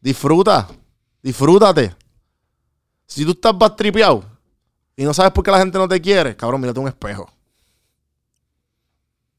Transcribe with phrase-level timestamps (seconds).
[0.00, 0.66] Disfruta.
[1.22, 1.94] Disfrútate.
[3.06, 4.24] Si tú estás bastripeado
[4.96, 7.30] y no sabes por qué la gente no te quiere, cabrón, mírate un espejo.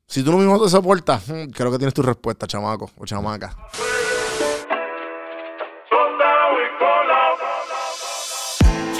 [0.05, 3.55] Si tú no mismo te soportas, mm, creo que tienes tu respuesta, chamaco o chamaca.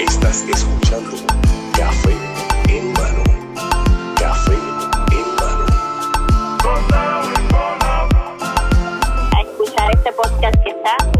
[0.00, 1.16] Estás escuchando
[1.76, 2.16] Café
[2.68, 3.22] en mano.
[4.18, 5.66] Café en mano.
[9.36, 11.11] a escuchar este podcast que está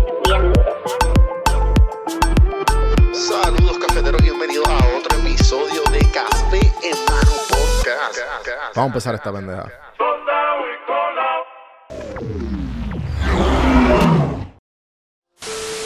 [4.52, 8.18] bienvenidos a otro episodio de Café en mano podcast.
[8.75, 9.64] Vamos a empezar esta pendeja.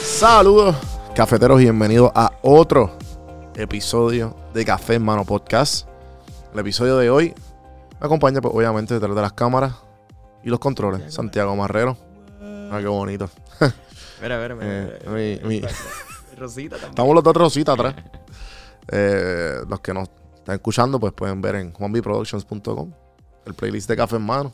[0.03, 0.77] Saludos,
[1.15, 2.97] cafeteros, y bienvenidos a otro
[3.55, 5.87] episodio de Café en Mano Podcast.
[6.53, 7.35] El episodio de hoy
[8.01, 9.75] me acompaña, pues, obviamente, detrás de las cámaras
[10.43, 11.97] y los controles, Santiago Marrero.
[12.71, 13.29] Ah, qué bonito.
[14.23, 14.67] Mira, mira, mira.
[14.69, 16.91] Eh, mira, mi- mira, mi- Rosita también.
[16.91, 17.95] Estamos los dos rositas atrás.
[18.89, 22.93] Eh, los que nos están escuchando, pues pueden ver en juanbiproductions.com
[23.47, 24.53] el playlist de Café en Mano.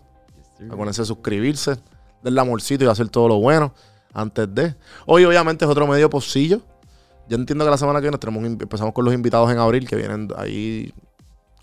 [0.70, 1.77] Acuérdense de suscribirse,
[2.22, 3.75] darle amorcito y hacer todo lo bueno
[4.12, 4.77] antes de.
[5.06, 6.60] Hoy, obviamente, es otro medio posillo.
[7.28, 9.97] Yo entiendo que la semana que viene tenemos empezamos con los invitados en abril, que
[9.97, 10.92] vienen ahí.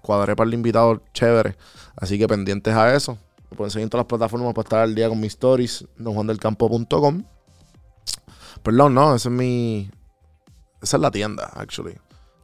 [0.02, 1.56] Cuadré para el invitado chévere.
[1.95, 3.17] Así que pendientes a eso.
[3.52, 5.86] Me pueden seguir en todas las plataformas para estar al día con mis stories.
[5.97, 7.23] donjuandelcampo.com.
[8.64, 9.92] Perdón, no, esa es mi.
[10.81, 11.97] Esa es la tienda, actually.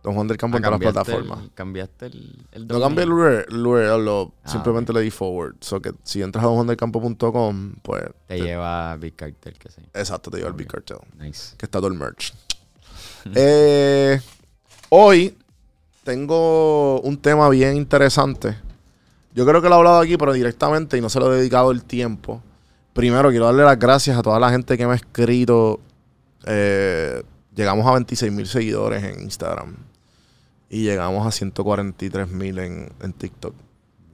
[0.06, 1.44] Don Juan del Campo Ah, en todas las plataformas.
[1.44, 5.56] el- cambiaste el, el No cambié el URL, el lo- Ah, simplemente le di forward.
[5.62, 8.04] So que si entras a donjuandelcampo.com, pues.
[8.28, 9.82] Te lleva a Big Cartel, que sí.
[9.94, 10.60] Exacto, te lleva el Ok.
[10.60, 10.98] Big Cartel.
[11.18, 11.56] Nice.
[11.58, 12.34] Que está todo el merch.
[13.34, 14.22] Eh,
[14.90, 15.36] hoy
[16.04, 18.56] tengo un tema bien interesante.
[19.34, 21.72] Yo creo que lo he hablado aquí, pero directamente y no se lo he dedicado
[21.72, 22.42] el tiempo.
[22.94, 25.80] Primero, quiero darle las gracias a toda la gente que me ha escrito.
[26.46, 27.24] Eh,
[27.56, 29.76] llegamos a 26 mil seguidores en Instagram.
[30.70, 33.54] Y llegamos a 143 mil en, en TikTok.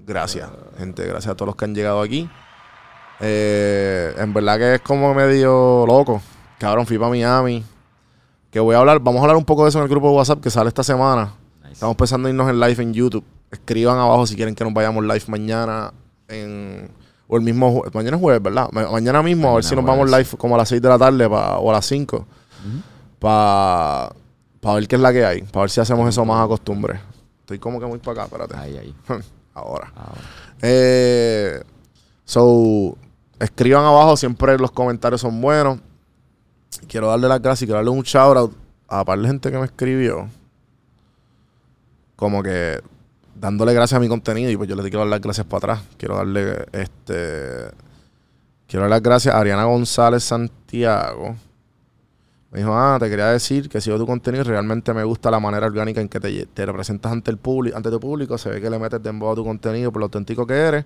[0.05, 1.05] Gracias, gente.
[1.05, 2.29] Gracias a todos los que han llegado aquí.
[3.19, 6.21] Eh, en verdad que es como medio loco.
[6.59, 7.63] Cabrón, fui para Miami.
[8.49, 10.15] Que voy a hablar, vamos a hablar un poco de eso en el grupo de
[10.15, 11.33] WhatsApp que sale esta semana.
[11.61, 11.73] nice.
[11.73, 13.23] Estamos pensando en irnos en live en YouTube.
[13.49, 15.93] Escriban abajo si quieren que nos vayamos live mañana
[16.27, 16.89] en,
[17.27, 18.67] o el mismo jue- mañana es jueves, ¿verdad?
[18.71, 20.27] Ma- mañana mismo a ver si nos vamos jueves.
[20.29, 22.27] live como a las 6 de la tarde pa- o a las 5 Ujú.
[23.19, 24.09] para
[24.61, 26.99] ver qué es la que hay, para ver si hacemos eso más a costumbre.
[27.41, 28.55] Estoy como que muy para acá, espérate.
[28.55, 28.95] Ahí, ahí.
[29.53, 29.91] Ahora.
[29.95, 30.21] Ahora.
[30.61, 31.61] Eh,
[32.23, 32.95] so,
[33.39, 35.79] escriban abajo, siempre los comentarios son buenos.
[36.87, 38.53] Quiero darle las gracias y quiero darle un shout out
[38.87, 40.29] a par de gente que me escribió.
[42.15, 42.79] Como que
[43.35, 45.83] dándole gracias a mi contenido y pues yo le quiero dar las gracias para atrás.
[45.97, 47.71] Quiero darle este.
[48.67, 51.35] Quiero dar las gracias a Ariana González Santiago.
[52.51, 55.39] Me dijo, ah, te quería decir que sigo tu contenido y realmente me gusta la
[55.39, 58.37] manera orgánica en que te, te representas ante el público, ante tu público.
[58.37, 60.85] Se ve que le metes dembow a tu contenido por lo auténtico que eres.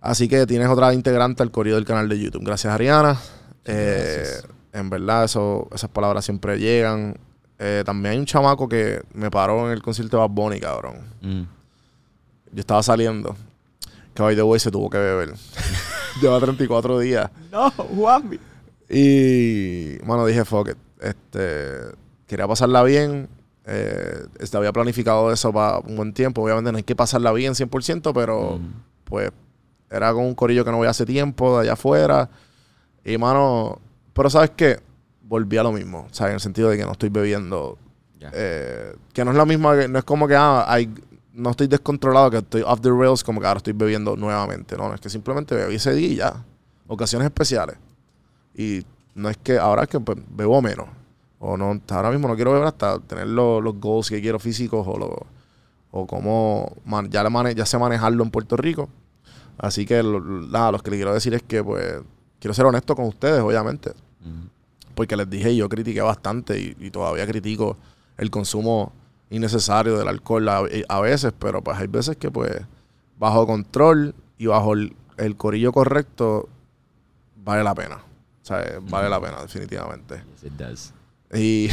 [0.00, 2.44] Así que tienes otra integrante al corrido del canal de YouTube.
[2.44, 3.18] Gracias, Ariana.
[3.64, 4.46] Eh, Gracias.
[4.72, 7.16] en verdad, eso, esas palabras siempre llegan.
[7.58, 10.96] Eh, también hay un chamaco que me paró en el concierto de Bad Bunny, cabrón.
[11.20, 11.42] Mm.
[12.52, 13.36] Yo estaba saliendo.
[14.14, 15.34] Que by the way se tuvo que beber.
[16.20, 17.30] Lleva 34 días.
[17.50, 18.38] No, Juanmi.
[18.94, 20.76] Y, bueno, dije, fuck it.
[21.00, 21.70] Este,
[22.26, 23.28] quería pasarla bien.
[23.64, 26.42] Eh, este, había planificado eso para un buen tiempo.
[26.42, 28.72] Obviamente no hay que pasarla bien 100%, pero Mm.
[29.04, 29.30] pues
[29.90, 32.28] era con un corillo que no voy hace tiempo, de allá afuera.
[33.04, 33.80] Y, mano,
[34.12, 34.78] pero ¿sabes qué?
[35.22, 36.06] Volví a lo mismo.
[36.10, 37.78] O sea, en el sentido de que no estoy bebiendo.
[38.20, 38.30] Ya.
[38.34, 40.88] eh, que no es la misma, que- no es como que, ah, hay-
[41.32, 44.76] no estoy descontrolado, que estoy off the rails, como que ahora estoy bebiendo nuevamente.
[44.76, 46.44] No, no, es que simplemente bebí ese día y ya.
[46.86, 47.76] Ocasiones especiales.
[48.54, 50.86] Y no es que ahora es que pues, bebo menos.
[51.38, 54.86] O no, ahora mismo no quiero beber hasta tener los, los goals que quiero físicos
[54.86, 55.26] o, lo-
[55.90, 58.88] o como man- ya, mane- ya sé manejarlo en Puerto Rico.
[59.58, 62.00] Así que lo- nada, lo que les quiero decir es que pues
[62.40, 63.92] quiero ser honesto con ustedes, obviamente.
[64.94, 67.76] Porque les dije, yo critiqué bastante y, y todavía critico
[68.18, 68.92] el consumo
[69.30, 72.52] innecesario del alcohol a, a veces, pero pues hay veces que pues
[73.18, 76.48] bajo control y bajo el, el corillo correcto
[77.42, 77.98] vale la pena.
[78.42, 80.22] O sea, eh, vale la pena, definitivamente.
[80.34, 80.92] Yes, it does.
[81.34, 81.68] Y,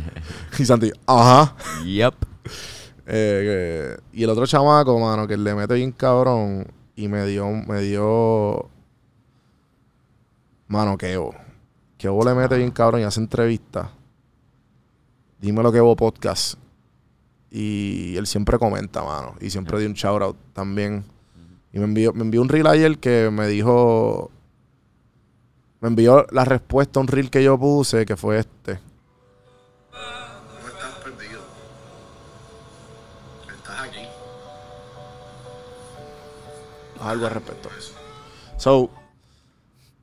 [0.58, 1.54] y Santi, ajá.
[1.84, 2.14] Yep.
[3.08, 6.66] Eh, que- y el otro chamaco, mano, que le mete bien cabrón
[6.96, 8.68] y me dio, me dio,
[10.68, 11.34] mano, Kevo.
[11.98, 13.88] Kevo le mete bien cabrón y hace entrevistas.
[15.40, 16.58] Dímelo Kevo Podcast.
[17.50, 19.34] Y él siempre comenta, mano.
[19.40, 21.04] Y siempre dio un shout out también.
[21.72, 24.30] Y me envió, me envió un reel ayer que me dijo
[25.80, 28.80] Me envió la respuesta a un reel que yo puse, que fue este.
[29.92, 31.40] No estás perdido.
[33.54, 34.00] Estás aquí.
[37.00, 37.68] Algo al respecto.
[38.56, 38.90] So,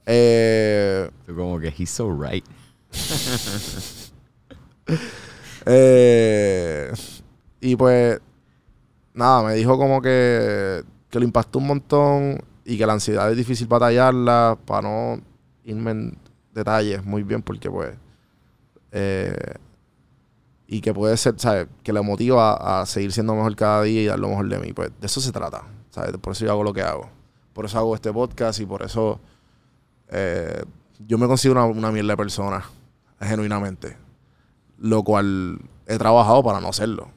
[0.06, 2.46] eh, como que he's so right.
[5.66, 6.94] eh,
[7.62, 8.22] y pues,
[9.14, 13.38] nada, me dijo como que, que lo impactó un montón y que la ansiedad es
[13.38, 15.33] difícil batallarla para no
[15.64, 16.18] irme en
[16.54, 17.96] detalles muy bien porque pues,
[18.92, 19.56] eh,
[20.68, 21.68] y que puede ser, ¿sabes?
[21.84, 24.74] Que le motiva a, seguir siendo mejor cada día y dar lo mejor de mí.
[24.74, 26.18] Pues de eso se trata, ¿sabes?
[26.18, 27.10] Por eso yo hago lo que hago.
[27.54, 29.20] Por eso hago este podcast y por eso
[30.10, 30.64] eh,
[31.00, 32.64] yo me considero una, una mierda de persona,
[33.20, 33.98] genuinamente.
[34.78, 37.10] Lo cual he trabajado para no hacerlo.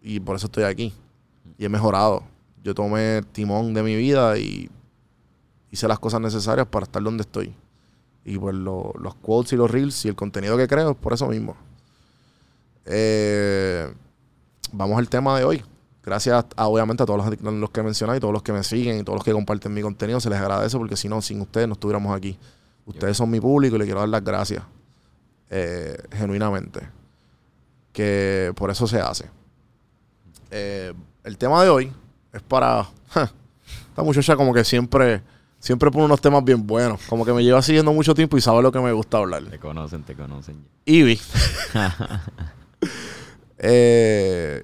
[0.00, 0.94] Y por eso estoy aquí.
[1.58, 2.24] Y he mejorado.
[2.62, 4.70] Yo tomé el timón de mi vida y
[5.70, 7.54] hice las cosas necesarias para estar donde estoy.
[8.24, 11.12] Y pues lo- los quotes y los reels y el contenido que creo es por
[11.12, 11.56] eso mismo.
[12.84, 13.92] Eh,
[14.72, 15.64] vamos al tema de hoy.
[16.04, 19.04] Gracias obviamente a todos los, los que mencioné y todos los que me siguen y
[19.04, 20.18] todos los que comparten mi contenido.
[20.20, 22.36] Se les agradece porque si no, sin ustedes no estuviéramos aquí.
[22.86, 24.62] Ustedes son mi público y les quiero dar las gracias.
[25.54, 26.80] eh, genuinamente.
[27.92, 29.26] Que por eso se hace.
[30.50, 30.92] Eh,
[31.24, 31.92] el tema de hoy
[32.32, 32.88] es para.
[33.14, 35.22] esta muchacha como que siempre.
[35.62, 37.00] Siempre pone unos temas bien buenos.
[37.08, 39.44] Como que me lleva siguiendo mucho tiempo y sabe lo que me gusta hablar.
[39.44, 40.56] Te conocen, te conocen.
[40.86, 41.20] Ivy.
[43.58, 44.62] eh,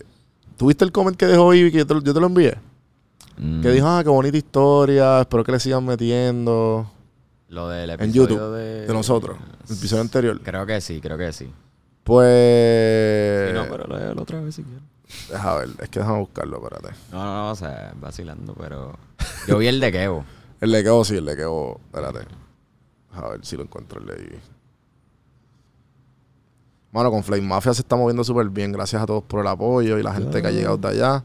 [0.57, 2.57] ¿Tuviste el comment que dejó Ivy que yo te, lo- yo te lo envié?
[3.37, 6.91] Mm, Que dijo, ah, qué bonita historia, espero que le sigan metiendo.
[7.49, 8.87] Lo del En episodio YouTube, de...
[8.89, 9.39] de nosotros,
[9.71, 10.41] el episodio anterior.
[10.43, 11.49] Creo que sí, creo que sí.
[12.03, 13.51] Pues.
[13.51, 14.83] Sí, no, pero léelo otra vez si quieres.
[15.31, 16.89] Deja ver, es que déjame buscarlo, espérate.
[17.13, 18.99] No, no, no, o sea, vacilando, pero...
[19.47, 20.25] Yo vi el de Kevo.
[20.61, 21.81] El de Kevo, sí, el de Kevo.
[21.87, 22.27] Espérate.
[23.13, 24.39] A ver si lo encuentro el de.
[26.93, 28.73] Mano, con Flame Mafia se está moviendo súper bien.
[28.73, 31.25] Gracias a todos por el apoyo y la gente que ha llegado de allá.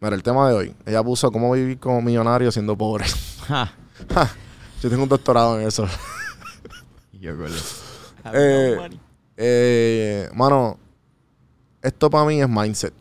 [0.00, 0.76] Mira, el tema de hoy.
[0.86, 3.04] Ella puso cómo vivir como millonario siendo pobre.
[4.82, 5.86] Yo tengo un doctorado en eso.
[7.12, 7.46] Yo con
[8.34, 8.78] Eh,
[9.36, 10.78] Eh, mano,
[11.82, 12.94] esto para mí es mindset.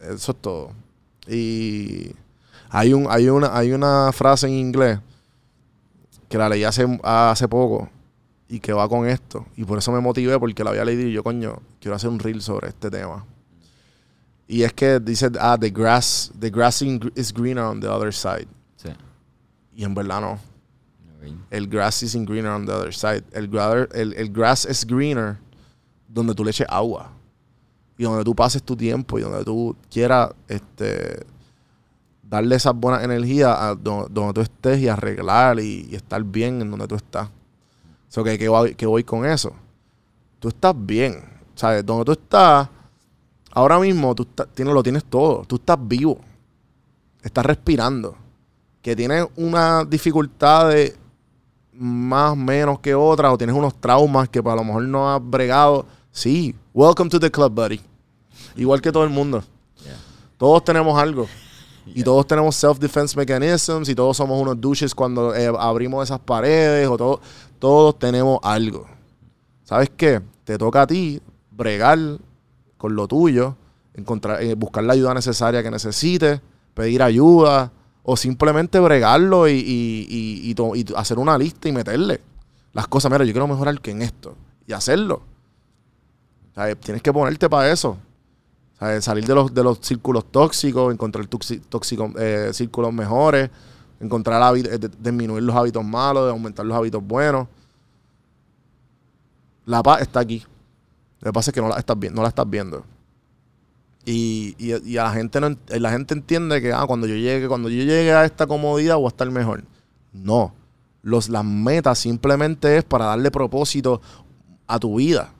[0.00, 0.72] Eso es todo.
[1.26, 2.12] Y
[2.70, 5.00] hay un, hay una, hay una frase en inglés
[6.28, 7.88] que la leí hace, hace poco
[8.48, 9.44] y que va con esto.
[9.56, 12.20] Y por eso me motivé porque la había leído y yo, coño, quiero hacer un
[12.20, 13.26] reel sobre este tema.
[14.46, 18.48] Y es que dice, ah, the grass, the grass is greener on the other side.
[18.76, 18.90] Sí.
[19.74, 20.38] Y en verdad no.
[21.50, 23.24] El grass is greener on the other side.
[23.32, 23.50] El,
[23.92, 25.38] el, el grass es greener
[26.08, 27.10] donde tú le eches agua.
[27.98, 31.24] Y donde tú pases tu tiempo y donde tú quieras este,
[32.30, 36.62] darle esas buenas energías a do- donde tú estés y arreglar y, y estar bien
[36.62, 37.28] en donde tú estás.
[38.08, 39.52] So, que, que, voy, que voy con eso.
[40.38, 41.24] Tú estás bien.
[41.56, 41.84] ¿Sabes?
[41.84, 42.68] Donde tú estás,
[43.50, 44.24] ahora mismo tú
[44.54, 45.44] tienes, lo tienes todo.
[45.44, 46.18] Tú estás vivo.
[47.22, 48.16] Estás respirando.
[48.80, 50.96] Que tienes una dificultad de
[51.72, 55.84] más menos que otras o tienes unos traumas que para lo mejor no has bregado.
[56.12, 57.80] Sí, welcome to the club, buddy.
[58.56, 59.44] Igual que todo el mundo.
[59.84, 59.96] Yeah.
[60.38, 61.26] Todos tenemos algo.
[61.86, 66.86] Y todos tenemos self-defense mechanisms y todos somos unos douches cuando eh, abrimos esas paredes
[66.88, 67.20] o todo,
[67.58, 68.86] todos tenemos algo.
[69.64, 70.20] ¿Sabes qué?
[70.44, 71.98] Te toca a ti bregar
[72.76, 73.56] con lo tuyo,
[73.94, 76.40] encontrar, eh, buscar la ayuda necesaria que necesites,
[76.74, 82.20] pedir ayuda o simplemente bregarlo y, y- y- y hacer una lista y meterle
[82.72, 83.10] las cosas.
[83.10, 84.34] Mira, yo quiero mejorar que en esto
[84.66, 85.22] y hacerlo.
[86.54, 86.78] ¿Sabes?
[86.78, 87.96] Tienes que ponerte para eso.
[88.80, 89.04] ¿Sabes?
[89.04, 93.50] Salir de los, de los círculos tóxicos, encontrar tóxicos, eh, círculos mejores,
[94.00, 97.46] encontrar hábitos, eh, disminuir los hábitos malos, aumentar los hábitos buenos.
[99.66, 100.42] La paz está aquí.
[101.20, 101.96] Lo que pasa es que no la estás.
[102.10, 102.82] No la estás viendo.
[104.06, 107.68] Y, y- a la gente no, la gente entiende que ah, cuando yo llegue, cuando
[107.68, 109.62] yo llegue a esta comodidad voy a estar mejor.
[110.14, 110.54] No.
[111.02, 114.00] Los, las metas simplemente es para darle propósito
[114.66, 115.34] a tu vida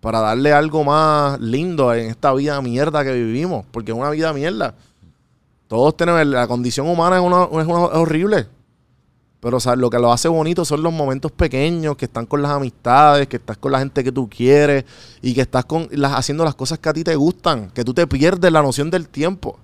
[0.00, 4.32] para darle algo más lindo en esta vida mierda que vivimos, porque es una vida
[4.32, 4.74] mierda.
[5.66, 8.46] Todos tenemos, la condición humana es, horrible,
[9.40, 12.40] pero o sea, lo que lo hace bonito son los momentos pequeños, que están con
[12.42, 14.84] las amistades, que estás con la gente que tú quieres
[15.20, 17.92] y que estás con las, haciendo las cosas que a ti te gustan, que tú
[17.92, 19.58] te pierdes la noción del tiempo.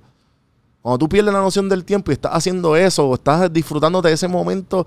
[0.82, 4.12] Cuando tú pierdes la noción del tiempo y estás haciendo eso o estás disfrutando de
[4.12, 4.86] ese momento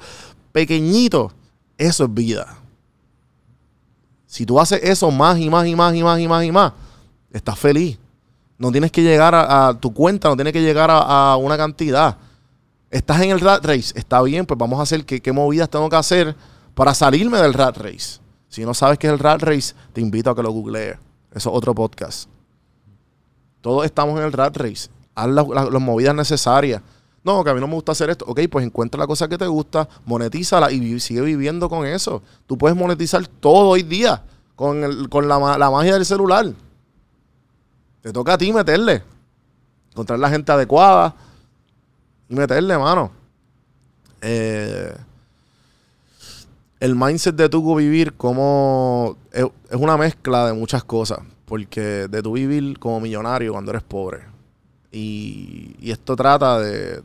[0.51, 1.31] pequeñito,
[1.77, 2.66] eso es vida.
[4.27, 6.73] Si tú haces eso más y más y más y más y más y más,
[7.31, 7.97] estás feliz.
[8.59, 12.17] No tienes que llegar a, tu cuenta, no tienes que llegar a, una cantidad.
[12.91, 15.89] Estás en el rat race, está bien, pues vamos a hacer qué, qué movidas tengo
[15.89, 16.35] que hacer
[16.75, 18.19] para salirme del rat race.
[18.49, 20.97] Si no sabes qué es el rat race, te invito a que lo googlees.
[21.31, 22.29] Eso es otro podcast.
[23.61, 24.89] Todos estamos en el rat race.
[25.15, 26.81] Haz la- la- las movidas necesarias.
[27.27, 28.23] No, que a mí no me gusta hacer esto.
[28.25, 32.23] Ok, pues encuentra la cosa que te gusta, monetízala y sigue viviendo con eso.
[32.45, 34.23] Tú puedes monetizar todo hoy día
[34.55, 36.45] con, el- con la, la magia del celular.
[38.01, 39.03] Te toca a ti meterle.
[39.91, 41.13] Encontrar la gente adecuada
[42.29, 43.11] y meterle, mano.
[44.21, 44.95] Eh,
[46.79, 51.19] el mindset de tu vivir como es, es una mezcla de muchas cosas.
[51.45, 54.19] Porque de tu vivir como millonario cuando eres pobre.
[54.93, 57.01] Y, y esto trata de...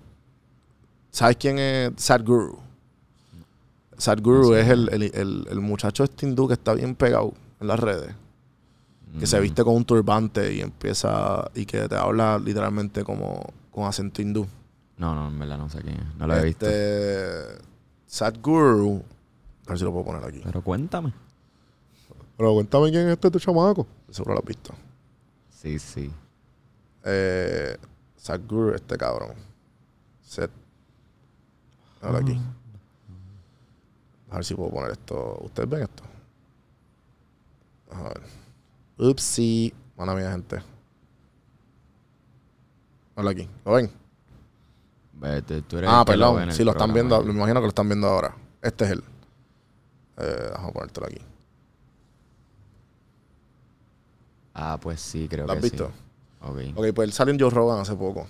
[1.13, 2.59] ¿Sabes quién es Sadhguru?
[3.97, 7.79] Sadhguru es el, el, el, el muchacho este hindú que está bien pegado en las
[7.79, 8.15] redes.
[9.21, 9.43] Que se Mm.
[9.43, 11.51] viste con un turbante y empieza...
[11.55, 14.47] Y que te habla literalmente como con acento hindú.
[14.97, 16.15] No, no, en verdad no sé quién es.
[16.17, 16.67] No lo he visto.
[16.67, 17.63] Este,
[18.07, 19.03] Sadhguru.
[19.67, 20.41] A ver si lo puedo poner aquí.
[20.43, 21.13] Pero cuéntame.
[22.39, 23.87] Pero cuéntame quién es este tu chamaco.
[24.11, 24.73] Seguro lo has visto.
[25.51, 26.11] Sí, sí.
[27.05, 27.77] Eh,
[28.17, 29.35] Sadhguru, este cabrón.
[30.23, 30.51] Set.
[32.03, 32.39] Ahora aquí.
[34.31, 35.39] A ver si puedo poner esto.
[35.43, 36.03] ¿Ustedes ven esto?
[37.93, 38.23] A ver.
[38.99, 39.73] Upsi.
[39.97, 40.63] Mala mía, gente.
[43.15, 43.49] Hola aquí.
[43.65, 43.91] ¿Lo ven?
[45.15, 46.43] Vete, tú eres Ah, lo perdón.
[46.43, 47.17] el Sí, lo están programa.
[47.19, 47.33] viendo.
[47.33, 48.35] Me imagino que lo están viendo ahora.
[48.63, 49.05] Este es él.
[50.19, 51.19] Eh, déjame ponértelo aquí.
[54.55, 55.89] Ah, pues sí, creo ¿Lo que has visto?
[55.89, 55.93] sí.
[56.45, 58.27] Ok, Ok, pues él salió en Joe Rogan hace poco.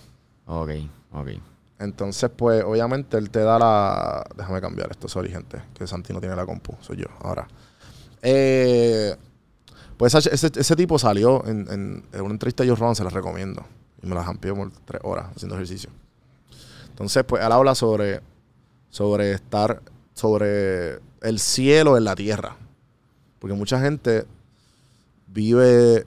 [0.47, 0.71] ok,
[1.12, 1.29] ok.
[1.83, 4.25] Entonces, pues, obviamente él te da la.
[4.37, 5.61] Déjame cambiar esto, sorry, gente.
[5.75, 7.49] Que Santi no tiene la compu, soy yo, ahora.
[8.23, 9.17] Eh,
[9.97, 13.65] pues ese, tipo salió en, en- en una entrevista de Joe Rogan, se la recomiendo.
[14.03, 15.91] Y me la jampió por tres horas haciendo ejercicio.
[16.91, 18.21] Entonces, pues, él habla sobre.
[18.91, 19.83] Sobre estar.
[20.15, 22.57] Sobre el cielo en la tierra.
[23.39, 24.25] Porque mucha gente
[25.27, 26.07] vive.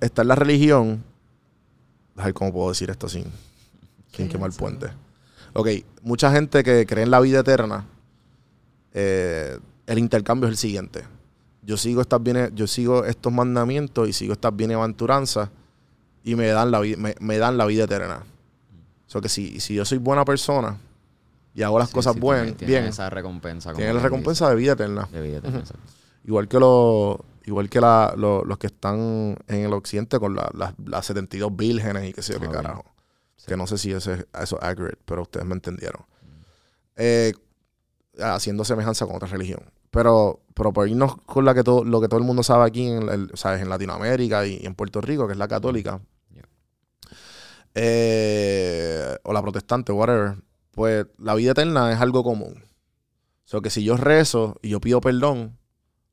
[0.00, 1.04] Está en la religión.
[2.20, 3.24] Ay, ¿cómo puedo decir esto sin,
[4.12, 4.88] sin quemar el puente?
[5.52, 5.68] Ok,
[6.02, 7.86] mucha gente que cree en la vida eterna,
[8.92, 11.04] eh, el intercambio es el siguiente.
[11.62, 12.20] Yo sigo estas
[12.54, 15.50] yo sigo estos mandamientos y sigo estas bienaventuranzas
[16.24, 18.22] y me dan la, me, me dan la vida eterna.
[19.06, 20.78] O sea que si, si yo soy buena persona
[21.54, 23.70] y hago las Sí, cosas sí, buenas, bien, esa recompensa.
[23.70, 25.02] como tiene la recompensa de vida eterna.
[25.02, 25.82] dice, De vida eterna, exacto.
[26.24, 27.16] Igual que, los
[27.46, 31.54] igual que la- lo- los que están en el occidente con la- las- las 72
[31.56, 32.52] vírgenes y qué sé yo qué Ok.
[32.54, 32.84] carajo.
[33.46, 36.04] Que no sé si ese, eso es accurate, pero ustedes me entendieron.
[36.96, 37.32] Eh,
[38.20, 39.60] haciendo semejanza con otra religión.
[39.90, 42.86] Pero, pero por irnos con la que todo, lo que todo el mundo sabe aquí
[42.86, 43.62] en, el- ¿sabes?
[43.62, 46.00] en Latinoamérica y, y en Puerto Rico, que es la católica.
[46.32, 46.44] Yeah.
[47.74, 50.36] eh, o la protestante, whatever.
[50.72, 52.62] Pues la vida eterna es algo común.
[52.62, 55.58] O sea que si yo rezo y yo pido perdón,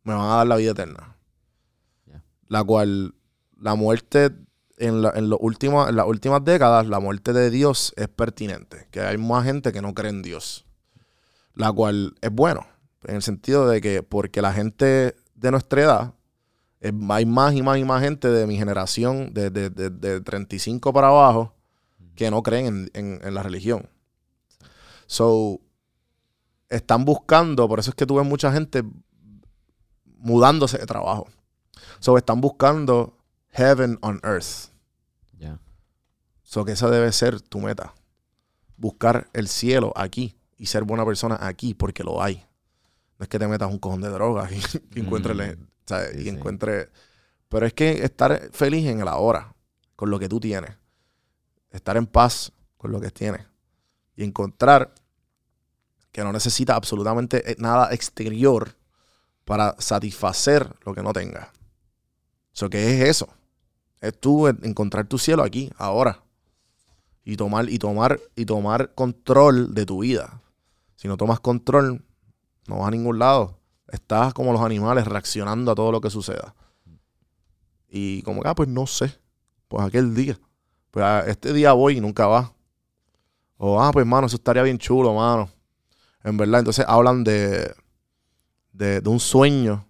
[0.04, 1.17] me van a dar la vida eterna.
[2.48, 3.14] La cual,
[3.60, 4.32] la muerte
[4.78, 8.88] en, la- en, los en las últimas décadas, la muerte de Dios es pertinente.
[8.92, 10.66] Que hay más gente que no cree en Dios.
[11.54, 12.66] La cual es bueno.
[13.04, 16.14] En el sentido de que porque la gente de nuestra edad,
[17.10, 20.94] hay más y más y más gente de mi generación, de, de, de- de 35
[20.94, 21.54] para abajo,
[22.16, 23.90] que no creen en, en- en la religión.
[25.08, 25.60] So,
[26.70, 28.84] están buscando, por eso es que tú ves mucha gente
[30.18, 31.28] mudándose de trabajo.
[32.00, 33.18] So, están buscando
[33.50, 34.70] heaven on earth.
[35.38, 35.60] Ya.
[36.44, 37.94] So, que esa debe ser tu meta.
[38.78, 42.46] Buscar el cielo aquí y ser buena persona aquí porque lo hay.
[43.18, 44.62] No es que te metas un cojón de drogas y,
[44.96, 45.64] y encuentres, Mm.
[45.86, 46.12] ¿sabes?
[46.14, 46.30] Sí, y sí.
[46.30, 46.90] encuentres...
[47.50, 49.56] Pero es que estar feliz en el ahora,
[49.96, 50.72] con lo que tú tienes.
[51.72, 53.46] Estar en paz con lo que tienes.
[54.16, 54.94] Y encontrar
[56.12, 58.76] que no necesitas absolutamente eh, nada exterior
[59.46, 61.48] para satisfacer lo que no tengas.
[62.58, 63.28] So, ¿Qué es eso?
[64.02, 66.24] Es tú en- encontrar tu cielo aquí, ahora.
[67.24, 70.42] Y tomar, y tomar, y tomar control de tu vida.
[70.96, 72.04] Si no tomas control,
[72.68, 73.60] no vas a ningún lado.
[73.90, 76.56] Estás como los animales reaccionando a todo lo que suceda.
[77.88, 79.14] Y como que, ah, pues no sé.
[79.68, 80.40] Pues aquel día.
[80.90, 82.56] Pues ah, este día voy y nunca va.
[83.58, 85.48] O, ah, pues mano, eso estaría bien chulo, mano.
[86.24, 87.72] En verdad, entonces hablan de,
[88.72, 89.87] de, de un sueño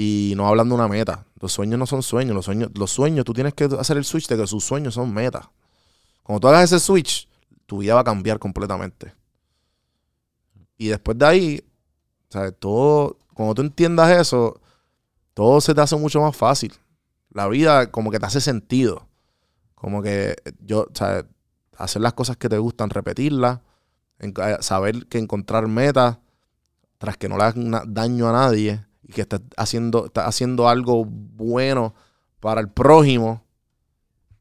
[0.00, 1.26] y no hablan de una meta.
[1.40, 2.32] Los sueños no son sueños.
[2.32, 5.12] Los sueños, los sueños, tú tienes que hacer el switch de que sus sueños son
[5.12, 5.48] metas.
[6.22, 7.28] Cuando tú hagas ese switch,
[7.66, 9.12] tu vida va a cambiar completamente.
[10.76, 11.64] Y después de ahí,
[12.30, 12.54] ¿sabes?
[12.60, 14.60] Todo, cuando tú entiendas eso,
[15.34, 16.72] todo se te hace mucho más fácil.
[17.30, 19.08] La vida como que te hace sentido.
[19.74, 21.26] Como que yo, sea,
[21.76, 23.62] hacer las cosas que te gustan, repetirlas,
[24.20, 26.18] eh, saber que encontrar metas
[26.98, 31.04] tras que no le hagan daño a nadie y que estés haciendo, estás haciendo algo
[31.04, 31.94] bueno
[32.40, 33.42] para el prójimo.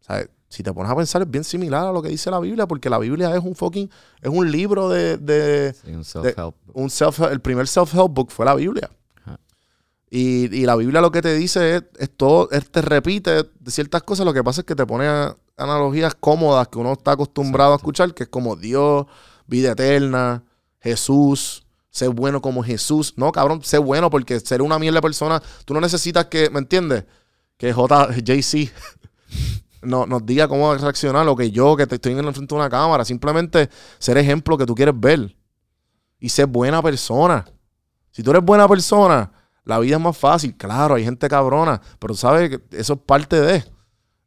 [0.01, 2.67] Sea, si te pones a pensar, es bien similar a lo que dice la Biblia,
[2.67, 3.89] porque la Biblia es un fucking,
[4.21, 6.53] es un libro de, de, Sí, un self-help.
[6.89, 8.89] self el primer self-help book fue la Biblia.
[10.09, 13.71] Y, y la Biblia lo que te dice es, es todo, es- te repite de
[13.71, 17.11] ciertas cosas, lo que pasa es que te pone a- analogías cómodas que uno está
[17.11, 19.05] acostumbrado a escuchar, que es como Dios,
[19.47, 20.43] vida eterna,
[20.79, 21.66] Jesús,
[21.97, 23.13] ser bueno como Jesús.
[23.17, 27.05] No, cabrón, sé bueno porque ser una mierda persona, tú no necesitas que, ¿me entiendes?
[27.57, 28.71] Que J, JC
[29.81, 32.59] no, nos diga cómo reaccionar, lo que yo, que te estoy en el frente de
[32.61, 35.35] una cámara, simplemente ser ejemplo que tú quieres ver
[36.19, 37.45] y ser buena persona.
[38.11, 39.31] Si tú eres buena persona,
[39.63, 40.55] la vida es más fácil.
[40.55, 43.63] Claro, hay gente cabrona, pero sabes que eso es parte de.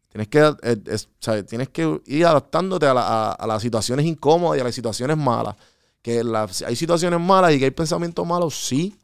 [0.08, 1.46] Tienes que, eh, es- ¿sabes?
[1.46, 5.54] Tienes que ir adaptándote a- a las situaciones incómodas y a las situaciones malas.
[6.02, 8.96] Que las- hay situaciones malas y que hay pensamientos malos, sí.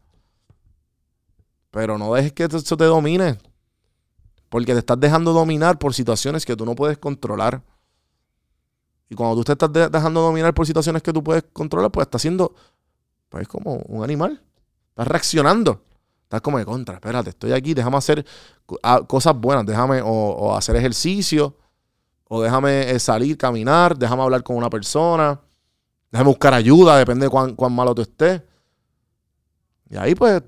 [1.71, 3.39] Pero no dejes que eso te domine.
[4.49, 7.63] Porque te estás dejando dominar por situaciones que tú no puedes controlar.
[9.09, 12.07] Y cuando tú te estás de- dejando dominar por situaciones que tú puedes controlar, pues
[12.07, 12.55] estás siendo
[13.29, 14.41] pues como un animal.
[14.91, 15.83] Estás reaccionando.
[16.23, 18.27] Estás como de contra, espérate, estoy aquí, déjame hacer
[18.83, 21.57] ah, cosas buenas, déjame o, o hacer ejercicio,
[22.27, 25.41] o déjame eh, salir, caminar, déjame hablar con una persona,
[26.17, 28.41] déjame buscar ayuda, depende de cuán, cuán malo tú estés.
[29.91, 30.43] Y ahí pues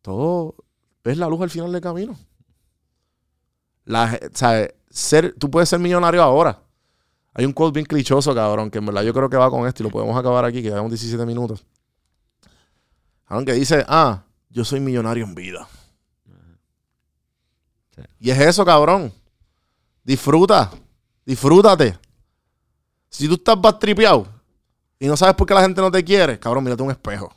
[0.00, 0.56] todo,
[1.04, 2.16] ves la luz al final del camino.
[3.84, 4.18] La,
[4.88, 6.62] ser, tú puedes ser millonario ahora.
[7.34, 9.82] Hay un quote bien clichoso, cabrón, que en verdad yo creo que va con esto
[9.82, 11.64] y lo podemos acabar aquí, que llevamos 17 minutos.
[13.26, 15.68] Aunque dice, ah, yo soy millonario en vida.
[17.94, 18.02] Sí.
[18.20, 19.12] Y es eso, cabrón.
[20.02, 20.70] Disfruta.
[21.26, 21.98] Disfrútate.
[23.10, 24.37] Si tú estás bastripeado
[25.00, 27.32] y no sabes por qué la gente no te quiere, cabrón, mírate un espejo.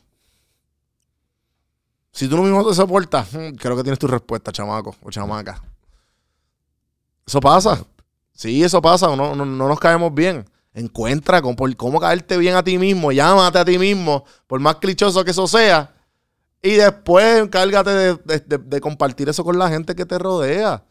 [2.11, 5.61] Si tú no mismo te soportas, hmm, creo que tienes tu respuesta, chamaco o chamaca.
[7.25, 7.85] Eso pasa.
[8.33, 9.15] Sí, eso pasa.
[9.15, 10.45] No, no, no nos caemos bien.
[10.73, 13.11] Encuentra cómo, por cómo caerte bien a ti mismo.
[13.11, 15.93] Llámate a ti mismo, por más clichoso que eso sea.
[16.61, 20.83] Y después encárgate de, de- de- de compartir eso con la gente que te rodea.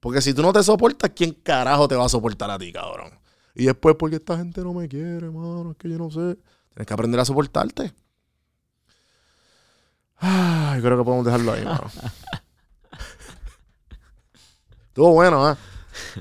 [0.00, 3.10] Porque si tú no te soportas, ¿quién carajo te va a soportar a ti, cabrón?
[3.54, 6.38] Y después, porque esta gente no me quiere, mano, es que yo no sé.
[6.74, 7.92] Tienes que aprender a soportarte.
[10.16, 11.86] Ay, creo que podemos dejarlo ahí, mano.
[14.88, 15.56] Estuvo bueno, ¿eh?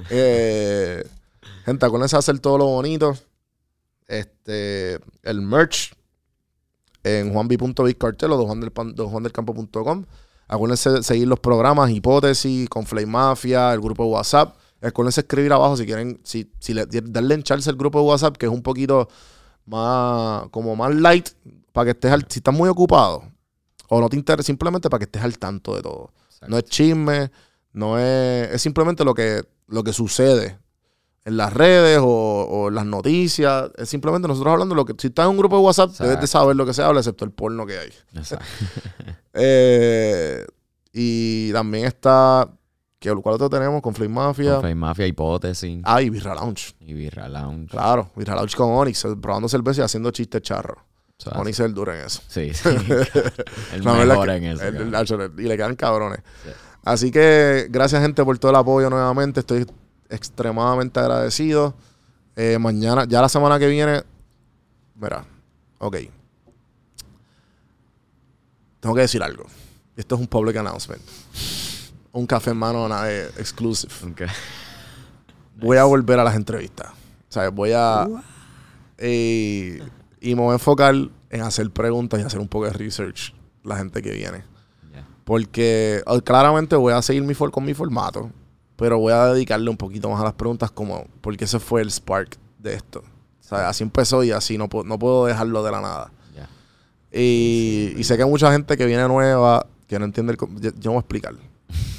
[0.09, 1.09] eh
[1.65, 3.15] gente, acuérdense de hacer todo lo bonito.
[4.07, 5.93] Este, el merch
[7.03, 10.05] en juanbi.bizcartel o donjuandelcampo.com.
[10.47, 14.55] Acuérdense de seguir los programas Hipótesis, con Flame Mafia, el grupo de WhatsApp.
[14.81, 18.05] Acuérdense de escribir abajo si quieren, si, si le, darle en charla al grupo de
[18.05, 19.07] WhatsApp, que es un poquito
[19.65, 21.29] más, como más light,
[21.71, 23.23] para que estés al, si estás muy ocupado
[23.89, 26.13] o no te interesa, simplemente para que estés al tanto de todo.
[26.47, 27.29] No es chisme,
[27.73, 30.57] no es, es simplemente lo que, lo que sucede
[31.23, 33.69] en las redes o, o en las noticias.
[33.77, 36.27] Es simplemente nosotros hablando lo que, si estás en un grupo de WhatsApp, debes de
[36.27, 37.89] saber lo que se habla, excepto el porno que hay.
[38.15, 38.45] Exacto.
[39.33, 40.45] Eh,
[40.91, 42.51] y también está,
[43.01, 43.81] que ¿cuál otro tenemos?
[43.81, 44.53] Con Flame Mafia.
[44.53, 46.75] Con Fame Mafia, Hipótesis Ah, y Birra Lounge.
[46.81, 47.67] y Birra Lounge.
[47.71, 50.77] Claro, Birra Lounge con Onyx, eh, probando cerveza y haciendo chistes charros.
[50.77, 52.21] O sea, Onyx es el duro en eso.
[52.27, 52.69] Sí, sí.
[53.73, 54.63] El mejor en eso.
[54.63, 56.19] el- el- el- y le quedan cabrones.
[56.45, 56.51] Sí.
[56.83, 59.39] Así que gracias, gente, por todo el apoyo nuevamente.
[59.39, 59.65] Estoy
[60.09, 61.73] extremadamente agradecido.
[62.35, 64.03] Eh, mañana, ya la semana que viene.
[64.95, 65.25] Mira,
[65.79, 65.97] ok.
[68.79, 69.45] Tengo que decir algo.
[69.95, 71.01] Esto es un public announcement.
[72.13, 73.91] Un café en mano nada, eh, exclusive.
[75.59, 76.89] Voy a volver a las entrevistas.
[76.91, 78.05] O sea, voy a.
[78.97, 79.81] eh,
[80.19, 80.93] y me voy a enfocar
[81.29, 84.43] en hacer preguntas y hacer un poco de research la gente que viene.
[85.23, 88.29] Porque eh, claramente voy a seguir mi for- con mi formato,
[88.75, 91.89] pero voy a dedicarle un poquito más a las preguntas como porque ese fue el
[91.91, 92.99] spark de esto.
[93.39, 96.11] O sea, así empezó y así no, puedo- no puedo dejarlo de la nada.
[97.13, 100.39] Y, y sé que hay mucha gente que viene nueva, que no entiende el...
[100.61, 101.33] Yo, yo voy a explicar.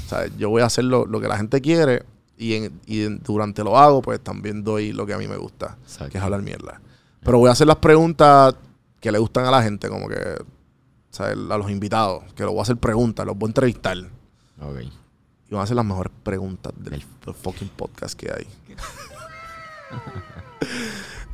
[0.06, 2.04] O sea, yo voy a hacer lo, lo que la gente quiere
[2.36, 5.36] y, en- y en- durante lo hago, pues también doy lo que a mí me
[5.36, 6.10] gusta, Exacto.
[6.12, 6.80] que es hablar mierda.
[7.22, 8.54] Pero voy a hacer las preguntas
[9.00, 10.16] que le gustan a la gente, como que...
[11.20, 13.98] El- a los invitados, que los voy a hacer preguntas, los voy a entrevistar.
[14.60, 14.80] Ok.
[14.80, 18.46] Y van a hacer las mejores preguntas del, del fucking podcast que hay.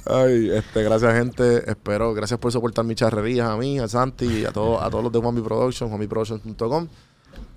[0.06, 1.70] Ay, este, gracias gente.
[1.70, 5.04] Espero, gracias por soportar mis charrerías a mí, a Santi y a todos, a todos
[5.04, 6.88] los de Juanmi Production, juanmiproduction.com.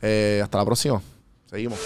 [0.02, 1.02] Eh, hasta la próxima.
[1.50, 1.80] Seguimos.